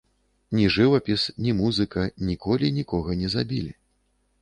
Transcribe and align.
Ні 0.59 0.63
жывапіс, 0.75 1.27
ні 1.47 1.55
музыка, 1.61 2.09
ніколі 2.33 2.75
нікога 2.81 3.19
не 3.25 3.33
забілі. 3.39 3.73